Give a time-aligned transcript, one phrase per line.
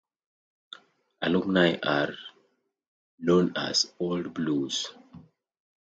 [1.21, 2.15] Alumni are
[3.19, 4.89] known as "Old Blues".